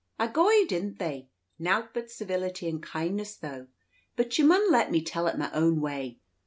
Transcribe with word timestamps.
"Agoy! 0.19 0.67
didn't 0.67 0.97
they? 0.97 1.29
Nowt 1.59 1.93
but 1.93 2.09
civility 2.09 2.67
and 2.67 2.81
kindness, 2.81 3.35
though. 3.35 3.67
But 4.15 4.35
ye 4.39 4.43
mun 4.43 4.71
let 4.71 4.89
me 4.89 5.03
tell 5.03 5.27
it 5.27 5.37
my 5.37 5.51
own 5.51 5.79
way. 5.79 6.17